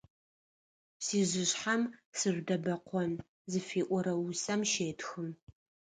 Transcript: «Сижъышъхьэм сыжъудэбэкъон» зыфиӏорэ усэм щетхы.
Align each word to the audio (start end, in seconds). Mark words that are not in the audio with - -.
«Сижъышъхьэм 1.05 1.81
сыжъудэбэкъон» 2.17 3.11
зыфиӏорэ 3.51 4.13
усэм 4.25 4.61
щетхы. 4.71 5.25